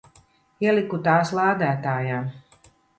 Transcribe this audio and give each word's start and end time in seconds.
Ieliku 0.67 1.01
tās 1.09 1.35
lādētājā. 1.41 2.21